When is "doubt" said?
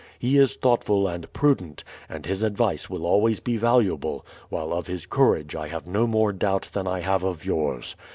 6.33-6.71